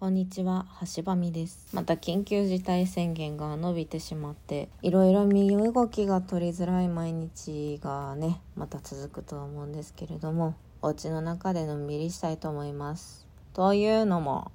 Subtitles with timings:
[0.00, 0.64] こんにちは、
[0.96, 1.68] 橋場美です。
[1.74, 13.26] また緊急事態宣言が伸びてしまって、いろいろ身動きが取りづらい毎日がね、また続くと思うんですけれども、お家の中でのんびりしたいと思います。
[13.52, 14.52] というのも、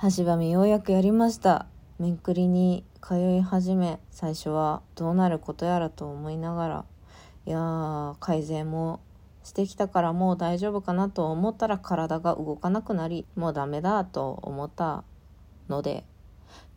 [0.00, 1.66] 橋場美ようやくやりました。
[1.98, 6.84] 面くりに通い始め、最初はどうなることやらと思いながら、
[7.44, 9.00] いやー、改善も
[9.48, 15.04] してきたからもう大丈夫かなと思ったら体が動かなくなりもうダメだと思った
[15.68, 16.04] ので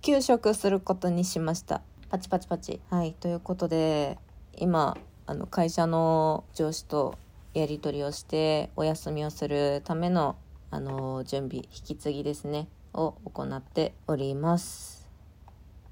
[0.02, 1.82] 休職することにしました。
[2.10, 2.82] パチパチパチ。
[2.90, 4.18] はいということで
[4.58, 7.18] 今あの会社の上司と
[7.54, 10.36] やり取りをしてお休みをするための
[10.72, 15.01] あの準備引き継ぎですねを行っております。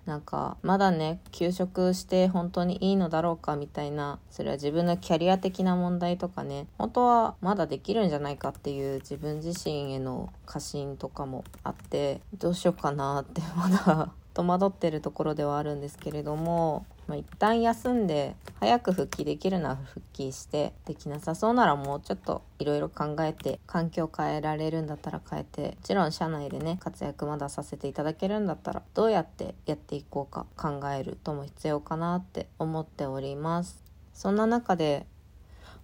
[0.09, 33.83] なんかまだね休職して本当にいいのだろうかみたいなそれは自分のキャリア的な問題とかね本当はまだできるんじゃないかっていう自分自身への過信とかもあってどうしようかなってまだ戸惑ってるところではあるんですけれどもまあ、一旦休んで早く復帰できるなら復帰してできなさそうならもうちょっといろいろ考えて環境変えられるんだったら変えてもちろん社内でね活躍まださせていただけるんだったらどうやってやっていこうか考えるとも必要かなって思っております。
[34.13, 35.07] そんな中で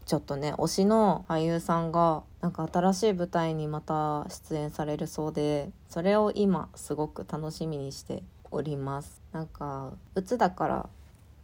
[0.05, 8.21] ちょっとね推しの俳優さんがなんか新しい舞台にまた出演されるそうでそれを今すごく楽しみにして
[8.55, 9.21] おります。
[9.31, 10.89] なんか鬱だから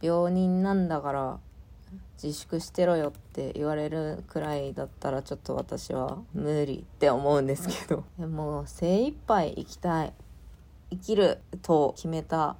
[0.00, 1.38] 病人なんだから
[2.22, 8.04] 自粛してろよって言われるくらいだったらちょっと私は無理って思うんですけど。
[8.18, 10.12] でも精一杯生きたい。
[10.90, 12.56] 生きると決めた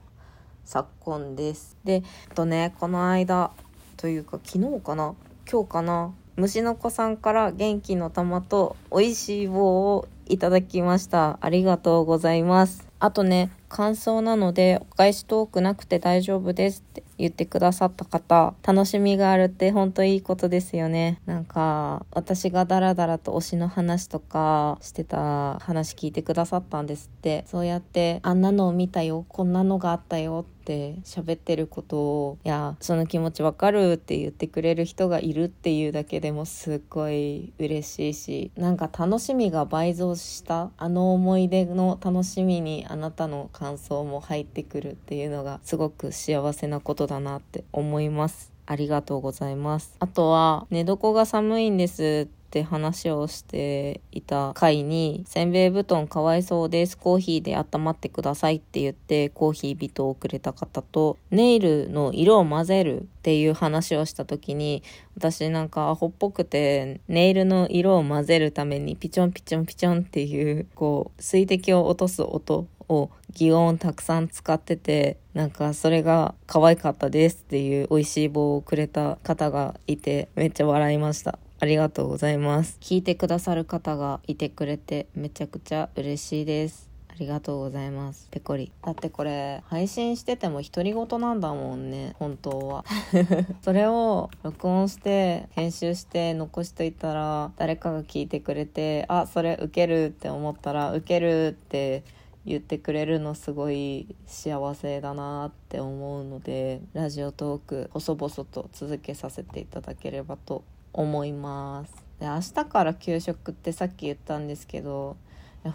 [0.64, 1.76] 昨今です。
[1.84, 2.02] で
[2.34, 3.50] とねこの間
[3.96, 5.14] というか昨日かな？
[5.50, 6.14] 今日かな？
[6.36, 11.38] 虫の子さんから元気の玉と美味しい棒をいただきました。
[11.40, 21.20] ありがとうございますあとね感想なのでお返しトークなくて大丈夫ですって言ってくださった方楽しみがあるって本当いいことですよね。
[21.24, 27.44] なんか私がダラダラと推しの話とかしてた話聞いてくださったんですって。
[27.46, 40.70] そうやってあんなのを見たよこんなのがあったよって喋ってることをいやその気持ちわかるって言ってくれる人がいるっていうだけでもすっごい嬉しいしなんか楽しみが倍増した。
[40.76, 48.52] あの思い出の楽しみにあなたの感想も入ってくるっていうのがすごく幸せなことだなって思います。
[48.66, 49.96] ありがとうございます。
[49.98, 56.98] あとは、寝床が寒いんですって話をしていた回に、せんべい布団かわいそうです。
[56.98, 64.82] コーヒーで温まってくださいって言ってコーヒー人をくれた方と、ネイルの色を混ぜるっていう話をした時に、
[65.16, 81.38] 私なんかアホっぽくて、ネイルの色を混ぜるためにピチョンピチョンピチョンっていう、こう、水滴を落とす音を擬音たくさん使ってて、なんかそれが可愛かったですっていう美味しい棒をくれた方がいて、めっちゃ笑いました。
[81.60, 82.76] ありがとうございます。
[82.80, 86.92] 聞いてくださる方がいてくれてめちゃくちゃ嬉しいです。
[87.12, 88.26] ありがとうございます。
[88.30, 88.72] ペコリ。
[88.82, 92.84] だってこれ、配信してても独り言なんだもんね、本当は。
[93.62, 102.02] それを録音して、編集して残しといたら、誰かが聞いてくれて、あ、それウケるって思ったら、ウケるって
[102.44, 112.02] 言ってくれるのすごい幸せだなって思うので、ラジオトーク、細々と続けさせていただければと思います。
[112.22, 115.16] で明日から給食ってさっき言ったんですけど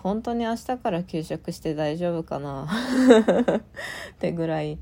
[0.01, 2.67] 本当に明日から給食して大丈夫かな？
[4.13, 4.77] ってぐらい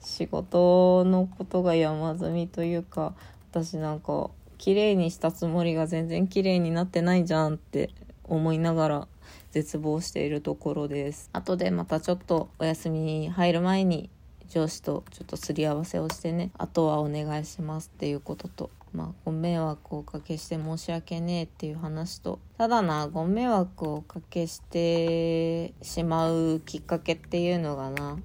[0.00, 3.14] 仕事のことが山積みというか
[3.50, 7.90] 私なんか綺麗にしたつもりが全然綺麗になってないじゃんって
[8.24, 9.08] 思いながら
[9.50, 11.30] 絶望しているところです。
[11.32, 14.10] 後でまたちょっとお休みに入る前に
[14.48, 28.18] 上司とちょっとすり合わせをしてねあとはお願いしますっていうこととまあ、ご迷惑をおかけして申し訳ねえっていう話とただなご迷惑をおかけしてしまうきっかけっていうのがな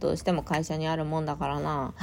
[0.00, 1.94] どうしても会社にあるもんだからな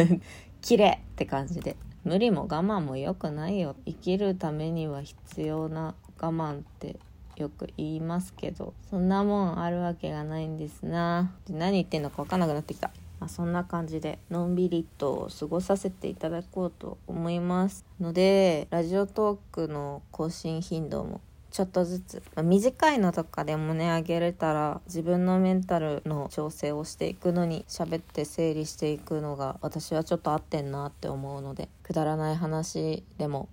[0.62, 1.76] 綺麗って感じで。
[2.04, 3.76] 無理も我慢も良くないよ。
[3.86, 6.96] 生きるためには必要な我慢って
[7.36, 11.32] よく言いますけどそんなもんあるわけがないんですな。
[11.48, 12.90] 何言ってんのか分かんなくなってきた。
[13.20, 17.84] まあ、そんな感じでのんびりと過ごさせていただこうと思います。
[18.00, 21.20] のでラジオトークの更新頻度も
[21.52, 33.48] ちょっとずつ、まあ、短いのとかでもねあげれたら自分のメンタルの調整をしていくのに喋って整理していくのが私はちょっと合ってんなって思うのでくだらない話でも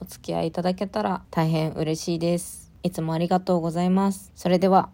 [0.00, 2.73] お付き合いいただけたら大変嬉しいです。
[2.84, 4.30] いつもありがとうございます。
[4.36, 4.90] それでは。